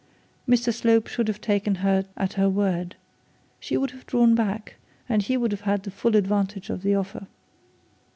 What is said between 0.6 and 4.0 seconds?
Slope should have taken her at her word. She would